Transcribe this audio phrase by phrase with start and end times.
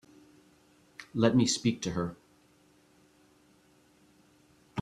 [1.13, 2.15] Let me speak to her.